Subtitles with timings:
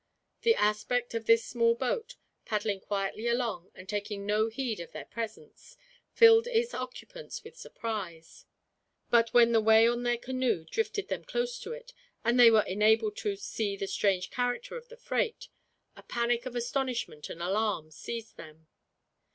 [0.41, 5.05] The aspect of this small boat, paddling quietly along and taking no heed of their
[5.05, 5.77] presence,
[6.11, 8.47] filled its occupants with surprise.
[9.11, 11.93] But when the way on their canoe drifted them close to it,
[12.23, 15.49] and they were enabled to see the strange character of the freight,
[15.95, 18.65] a panic of astonishment and alarm seized them.